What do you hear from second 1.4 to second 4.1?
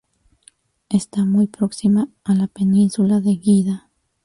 próxima a la península de Guida.